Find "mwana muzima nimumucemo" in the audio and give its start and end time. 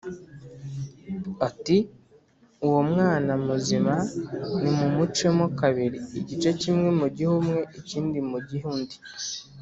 2.91-5.45